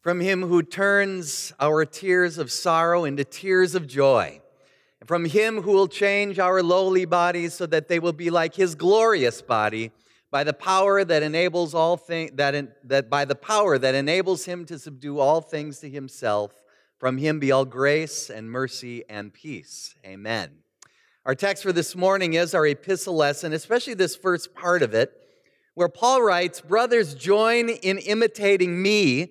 [0.00, 4.40] from him who turns our tears of sorrow into tears of joy,
[4.98, 8.54] and from him who will change our lowly bodies so that they will be like
[8.54, 9.92] his glorious body
[10.30, 14.64] by the power that enables all things that, that by the power that enables him
[14.66, 16.52] to subdue all things to himself.
[16.98, 19.94] From him be all grace and mercy and peace.
[20.04, 20.50] Amen.
[21.24, 25.12] Our text for this morning is our epistle lesson especially this first part of it
[25.74, 29.30] where paul writes brothers join in imitating me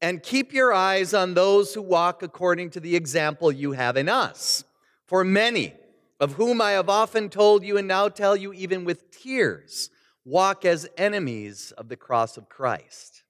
[0.00, 4.08] and keep your eyes on those who walk according to the example you have in
[4.08, 4.64] us.
[5.06, 5.74] For many,
[6.20, 9.90] of whom I have often told you and now tell you even with tears,
[10.24, 13.22] walk as enemies of the cross of Christ.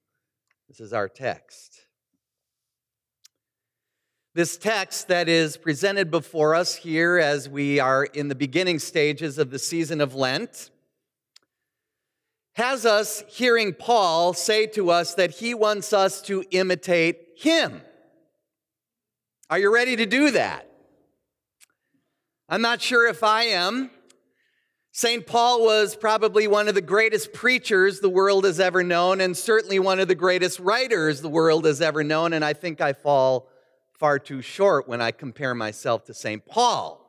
[0.67, 1.81] This is our text.
[4.35, 9.37] This text that is presented before us here as we are in the beginning stages
[9.37, 10.69] of the season of Lent
[12.59, 17.81] has us hearing Paul say to us that he wants us to imitate him.
[19.49, 20.69] Are you ready to do that?
[22.49, 23.89] I'm not sure if I am.
[24.91, 25.25] St.
[25.25, 29.79] Paul was probably one of the greatest preachers the world has ever known, and certainly
[29.79, 33.47] one of the greatest writers the world has ever known, and I think I fall
[33.93, 36.45] far too short when I compare myself to St.
[36.45, 37.08] Paul.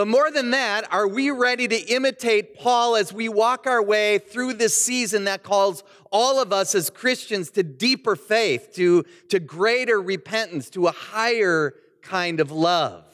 [0.00, 4.16] But more than that, are we ready to imitate Paul as we walk our way
[4.16, 9.38] through this season that calls all of us as Christians to deeper faith, to, to
[9.38, 13.04] greater repentance, to a higher kind of love?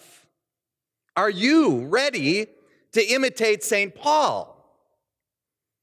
[1.17, 2.47] Are you ready
[2.93, 3.93] to imitate St.
[3.93, 4.57] Paul?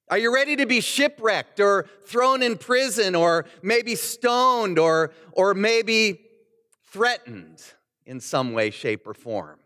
[0.07, 5.53] Are you ready to be shipwrecked or thrown in prison or maybe stoned or, or
[5.53, 6.21] maybe
[6.93, 7.61] threatened
[8.05, 9.59] in some way, shape, or form?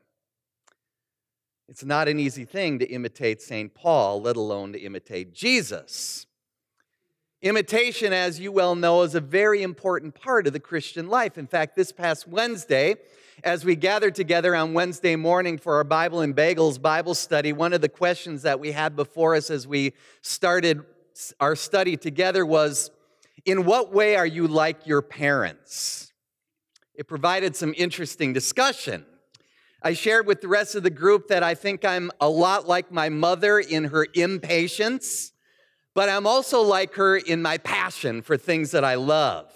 [1.69, 3.73] It's not an easy thing to imitate St.
[3.73, 6.25] Paul, let alone to imitate Jesus.
[7.41, 11.38] Imitation, as you well know, is a very important part of the Christian life.
[11.38, 12.95] In fact, this past Wednesday,
[13.43, 17.73] as we gathered together on Wednesday morning for our Bible and Bagels Bible study, one
[17.73, 20.83] of the questions that we had before us as we started
[21.39, 22.91] our study together was
[23.45, 26.13] In what way are you like your parents?
[26.95, 29.06] It provided some interesting discussion.
[29.81, 32.91] I shared with the rest of the group that I think I'm a lot like
[32.91, 35.31] my mother in her impatience,
[35.93, 39.51] but I'm also like her in my passion for things that I love.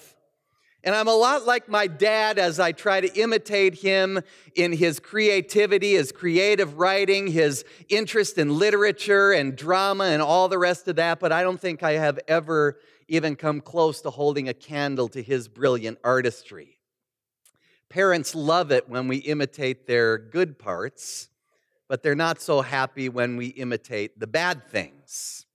[0.83, 4.19] And I'm a lot like my dad as I try to imitate him
[4.55, 10.57] in his creativity, his creative writing, his interest in literature and drama and all the
[10.57, 14.49] rest of that, but I don't think I have ever even come close to holding
[14.49, 16.79] a candle to his brilliant artistry.
[17.91, 21.28] Parents love it when we imitate their good parts,
[21.90, 25.46] but they're not so happy when we imitate the bad things.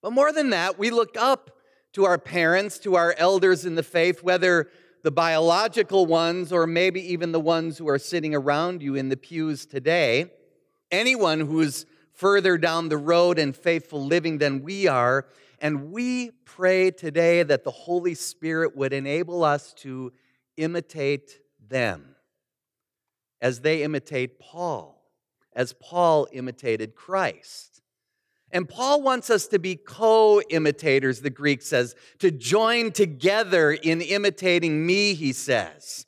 [0.00, 1.50] But more than that, we look up
[1.94, 4.68] to our parents, to our elders in the faith, whether
[5.02, 9.16] the biological ones or maybe even the ones who are sitting around you in the
[9.16, 10.30] pews today.
[10.92, 15.26] Anyone who's further down the road in faithful living than we are.
[15.60, 20.12] And we pray today that the Holy Spirit would enable us to
[20.60, 22.14] imitate them
[23.40, 25.02] as they imitate Paul,
[25.54, 27.80] as Paul imitated Christ.
[28.52, 34.00] And Paul wants us to be co imitators, the Greek says, to join together in
[34.00, 36.06] imitating me, he says.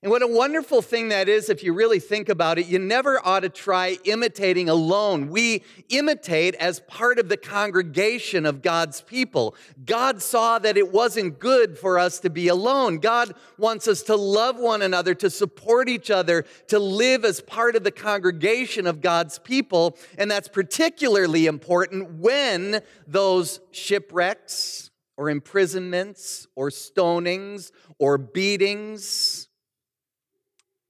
[0.00, 2.66] And what a wonderful thing that is if you really think about it.
[2.66, 5.28] You never ought to try imitating alone.
[5.28, 9.56] We imitate as part of the congregation of God's people.
[9.84, 12.98] God saw that it wasn't good for us to be alone.
[12.98, 17.74] God wants us to love one another, to support each other, to live as part
[17.74, 19.98] of the congregation of God's people.
[20.16, 29.37] And that's particularly important when those shipwrecks or imprisonments or stonings or beatings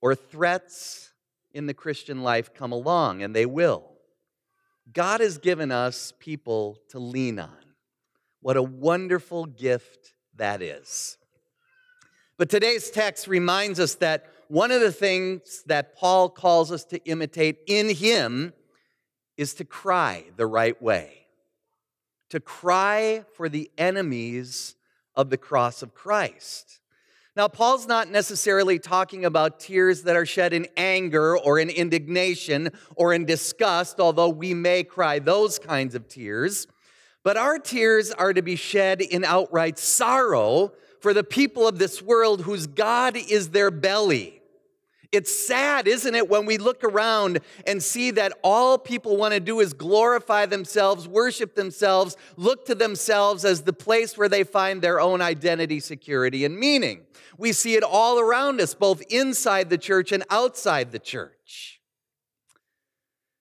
[0.00, 1.10] or threats
[1.53, 3.84] in the Christian life come along, and they will.
[4.92, 7.56] God has given us people to lean on.
[8.41, 11.19] What a wonderful gift that is.
[12.37, 17.05] But today's text reminds us that one of the things that Paul calls us to
[17.05, 18.52] imitate in him
[19.37, 21.26] is to cry the right way,
[22.31, 24.76] to cry for the enemies
[25.14, 26.81] of the cross of Christ.
[27.38, 32.70] Now, Paul's not necessarily talking about tears that are shed in anger or in indignation
[32.96, 36.67] or in disgust, although we may cry those kinds of tears.
[37.23, 42.02] But our tears are to be shed in outright sorrow for the people of this
[42.02, 44.38] world whose God is their belly.
[45.10, 49.40] It's sad, isn't it, when we look around and see that all people want to
[49.40, 54.82] do is glorify themselves, worship themselves, look to themselves as the place where they find
[54.82, 57.06] their own identity, security, and meaning.
[57.38, 61.81] We see it all around us, both inside the church and outside the church.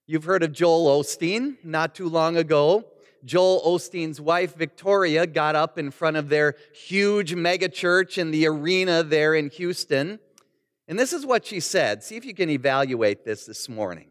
[0.06, 2.86] You've heard of Joel Osteen not too long ago.
[3.26, 8.48] Joel Osteen's wife, Victoria, got up in front of their huge mega church in the
[8.48, 10.20] arena there in Houston
[10.88, 12.04] and this is what she said.
[12.04, 14.08] See if you can evaluate this this morning.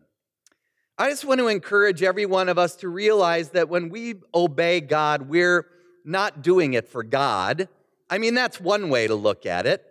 [0.99, 4.81] I just want to encourage every one of us to realize that when we obey
[4.81, 5.67] God, we're
[6.05, 7.69] not doing it for God.
[8.09, 9.85] I mean, that's one way to look at it.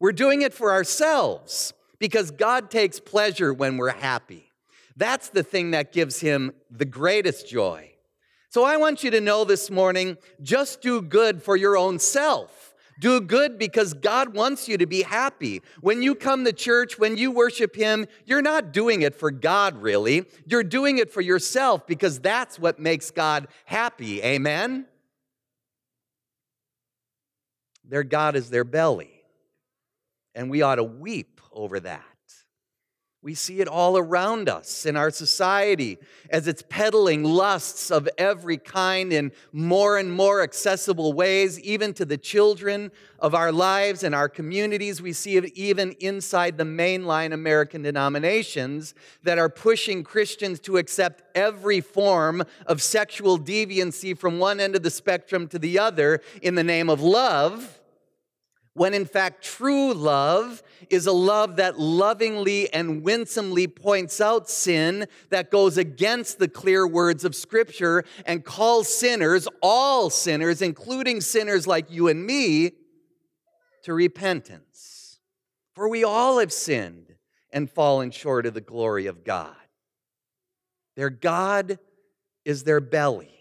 [0.00, 4.52] We're doing it for ourselves because God takes pleasure when we're happy.
[4.96, 7.92] That's the thing that gives him the greatest joy.
[8.48, 12.65] So I want you to know this morning just do good for your own self.
[12.98, 15.62] Do good because God wants you to be happy.
[15.80, 19.82] When you come to church, when you worship Him, you're not doing it for God,
[19.82, 20.24] really.
[20.46, 24.22] You're doing it for yourself because that's what makes God happy.
[24.22, 24.86] Amen?
[27.84, 29.10] Their God is their belly.
[30.34, 32.15] And we ought to weep over that.
[33.26, 35.98] We see it all around us in our society
[36.30, 42.04] as it's peddling lusts of every kind in more and more accessible ways, even to
[42.04, 45.02] the children of our lives and our communities.
[45.02, 48.94] We see it even inside the mainline American denominations
[49.24, 54.84] that are pushing Christians to accept every form of sexual deviancy from one end of
[54.84, 57.80] the spectrum to the other in the name of love
[58.76, 65.06] when in fact true love is a love that lovingly and winsomely points out sin
[65.30, 71.66] that goes against the clear words of Scripture and calls sinners, all sinners, including sinners
[71.66, 72.72] like you and me,
[73.84, 75.20] to repentance.
[75.74, 77.14] For we all have sinned
[77.50, 79.56] and fallen short of the glory of God.
[80.96, 81.78] Their God
[82.44, 83.32] is their belly.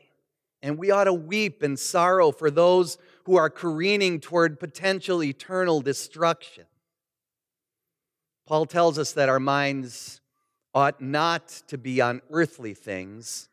[0.61, 5.81] And we ought to weep and sorrow for those who are careening toward potential eternal
[5.81, 6.65] destruction.
[8.45, 10.21] Paul tells us that our minds
[10.73, 13.49] ought not to be on earthly things,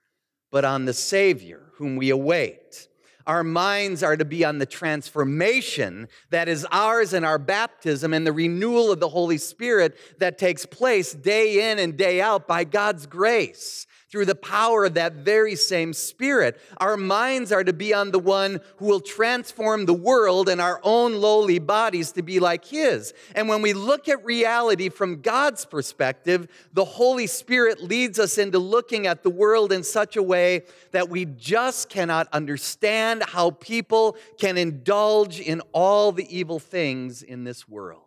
[0.50, 2.88] but on the Savior whom we await.
[3.26, 8.26] Our minds are to be on the transformation that is ours in our baptism and
[8.26, 12.64] the renewal of the Holy Spirit that takes place day in and day out by
[12.64, 16.60] God's grace through the power of that very same Spirit.
[16.76, 20.80] Our minds are to be on the one who will transform the world and our
[20.84, 23.14] own lowly bodies to be like His.
[23.34, 28.58] And when we look at reality from God's perspective, the Holy Spirit leads us into
[28.58, 34.18] looking at the world in such a way that we just cannot understand how people
[34.38, 38.02] can indulge in all the evil things in this world.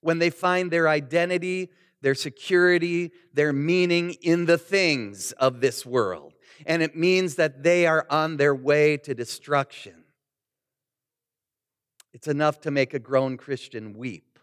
[0.00, 1.68] When they find their identity,
[2.04, 6.34] their security, their meaning in the things of this world.
[6.66, 10.04] And it means that they are on their way to destruction.
[12.12, 14.38] It's enough to make a grown Christian weep.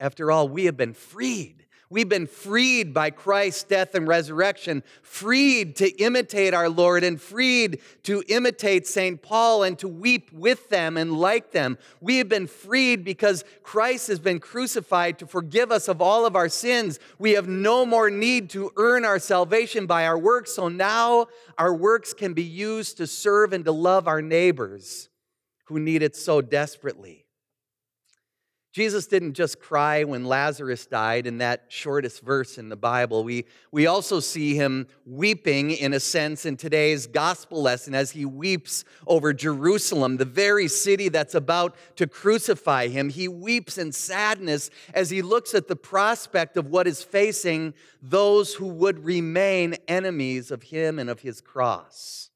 [0.00, 5.76] After all, we have been freed We've been freed by Christ's death and resurrection, freed
[5.76, 9.22] to imitate our Lord and freed to imitate St.
[9.22, 11.78] Paul and to weep with them and like them.
[12.02, 16.36] We have been freed because Christ has been crucified to forgive us of all of
[16.36, 16.98] our sins.
[17.18, 20.52] We have no more need to earn our salvation by our works.
[20.54, 25.08] So now our works can be used to serve and to love our neighbors
[25.64, 27.27] who need it so desperately.
[28.78, 33.24] Jesus didn't just cry when Lazarus died in that shortest verse in the Bible.
[33.24, 38.24] We, we also see him weeping, in a sense, in today's gospel lesson as he
[38.24, 43.08] weeps over Jerusalem, the very city that's about to crucify him.
[43.08, 48.54] He weeps in sadness as he looks at the prospect of what is facing those
[48.54, 52.27] who would remain enemies of him and of his cross.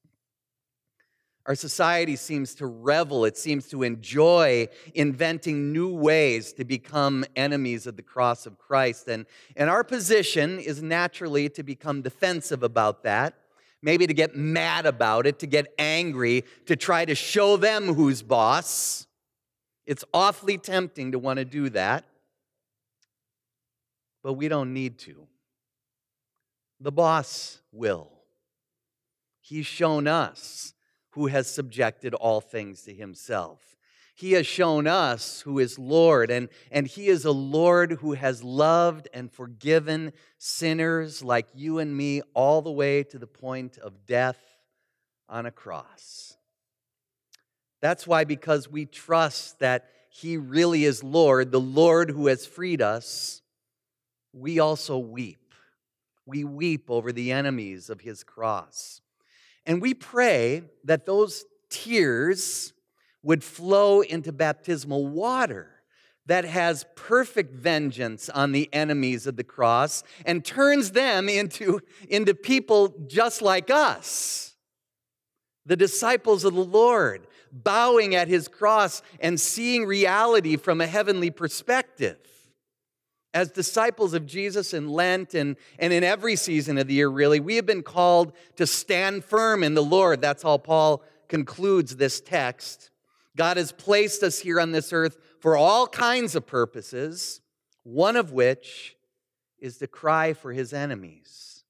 [1.47, 7.87] Our society seems to revel, it seems to enjoy inventing new ways to become enemies
[7.89, 9.09] of the cross of Christ.
[9.09, 13.35] And, and our position is naturally to become defensive about that,
[13.83, 18.23] maybe to get mad about it, to get angry, to try to show them who's
[18.23, 19.09] boss.
[19.85, 22.05] It's awfully tempting to want to do that,
[24.23, 25.27] but we don't need to.
[26.79, 28.13] The boss will.
[29.41, 30.75] He's shown us
[31.13, 33.77] who has subjected all things to himself.
[34.15, 38.45] He has shown us who is Lord, and, and He is a Lord who has
[38.45, 44.07] loved and forgiven sinners like you and me all the way to the point of
[44.07, 44.39] death
[45.29, 46.37] on a cross.
[47.81, 52.83] That's why, because we trust that he really is Lord, the Lord who has freed
[52.83, 53.41] us,
[54.33, 55.55] we also weep.
[56.27, 59.01] We weep over the enemies of his cross.
[59.67, 62.73] And we pray that those tears
[63.23, 65.69] would flow into baptismal water
[66.27, 72.35] that has perfect vengeance on the enemies of the cross and turns them into, into
[72.35, 74.55] people just like us,
[75.67, 81.31] the disciples of the Lord bowing at his cross and seeing reality from a heavenly
[81.31, 82.19] perspective.
[83.35, 87.41] As disciples of Jesus in Lent and, and in every season of the year, really,
[87.41, 90.21] we have been called to stand firm in the Lord.
[90.21, 92.91] That's how Paul concludes this text.
[93.35, 97.41] God has placed us here on this earth for all kinds of purposes,
[97.85, 98.97] one of which
[99.59, 101.65] is to cry for his enemies.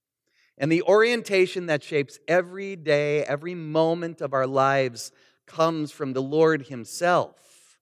[0.59, 5.13] And the orientation that shapes every day, every moment of our lives
[5.47, 7.79] comes from the Lord Himself,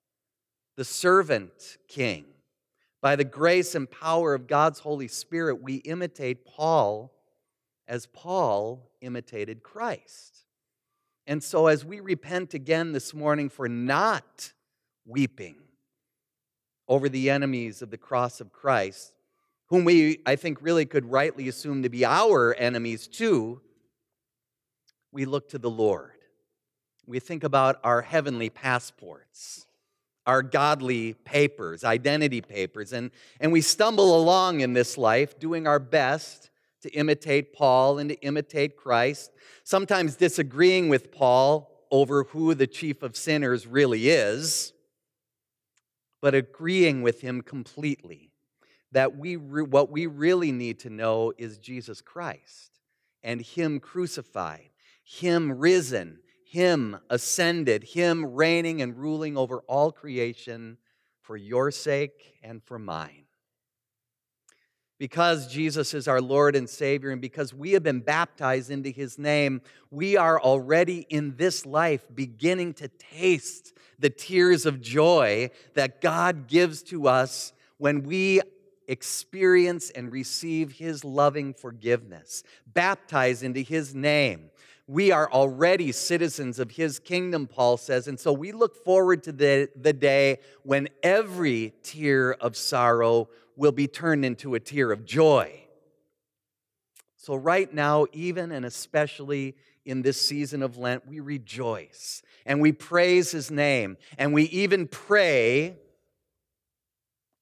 [0.76, 2.24] the servant king.
[3.00, 7.12] By the grace and power of God's Holy Spirit, we imitate Paul
[7.88, 10.44] as Paul imitated Christ.
[11.26, 14.52] And so, as we repent again this morning for not
[15.06, 15.56] weeping
[16.88, 19.12] over the enemies of the cross of Christ,
[19.66, 23.60] whom we, I think, really could rightly assume to be our enemies too,
[25.12, 26.12] we look to the Lord
[27.10, 29.66] we think about our heavenly passports,
[30.30, 33.10] our godly papers, identity papers, and,
[33.40, 36.50] and we stumble along in this life doing our best
[36.82, 39.32] to imitate Paul and to imitate Christ,
[39.64, 44.72] sometimes disagreeing with Paul over who the chief of sinners really is,
[46.22, 48.30] but agreeing with him completely
[48.92, 52.78] that we re- what we really need to know is Jesus Christ
[53.24, 54.70] and him crucified,
[55.02, 56.20] him risen,
[56.50, 60.78] him ascended, Him reigning and ruling over all creation
[61.22, 63.26] for your sake and for mine.
[64.98, 69.16] Because Jesus is our Lord and Savior, and because we have been baptized into His
[69.16, 76.00] name, we are already in this life beginning to taste the tears of joy that
[76.00, 78.40] God gives to us when we
[78.88, 84.50] experience and receive His loving forgiveness, baptized into His name
[84.90, 88.08] we are already citizens of his kingdom, Paul says.
[88.08, 93.70] And so we look forward to the, the day when every tear of sorrow will
[93.70, 95.60] be turned into a tear of joy.
[97.14, 99.54] So, right now, even and especially
[99.84, 103.96] in this season of Lent, we rejoice and we praise his name.
[104.18, 105.76] And we even pray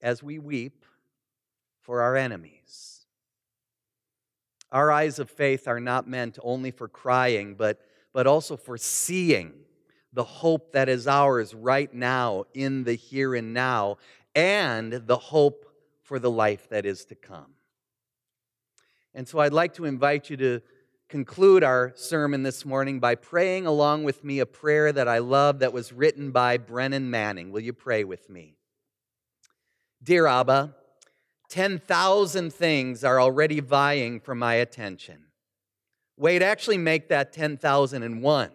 [0.03, 0.85] as we weep
[1.81, 2.58] for our enemies.
[4.71, 7.81] Our eyes of faith are not meant only for crying, but,
[8.13, 9.53] but also for seeing
[10.13, 13.99] the hope that is ours right now in the here and now,
[14.35, 15.67] and the hope
[16.03, 17.53] for the life that is to come.
[19.15, 20.61] And so I'd like to invite you to
[21.09, 25.61] conclude our sermon this morning by praying along with me a prayer that I love
[25.61, 27.51] that was written by Brennan Manning.
[27.51, 28.57] Will you pray with me?
[30.03, 30.75] Dear Abba,
[31.49, 35.25] 10,000 things are already vying for my attention.
[36.17, 38.51] Wait, actually make that 10,001.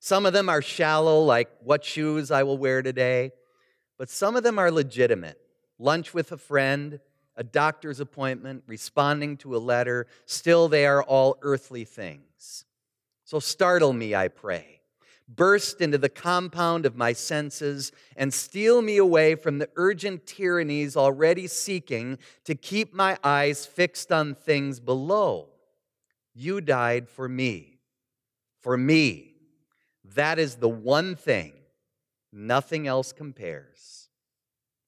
[0.00, 3.32] Some of them are shallow, like what shoes I will wear today,
[3.98, 5.38] but some of them are legitimate.
[5.78, 7.00] Lunch with a friend,
[7.36, 10.06] a doctor's appointment, responding to a letter.
[10.26, 12.64] Still, they are all earthly things.
[13.24, 14.80] So startle me, I pray
[15.28, 20.96] burst into the compound of my senses and steal me away from the urgent tyrannies
[20.96, 25.48] already seeking to keep my eyes fixed on things below.
[26.34, 27.78] You died for me.
[28.60, 29.34] For me.
[30.14, 31.52] That is the one thing.
[32.32, 34.08] Nothing else compares.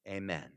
[0.07, 0.56] Amen.